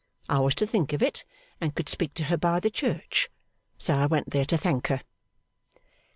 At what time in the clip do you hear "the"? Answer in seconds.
2.59-2.71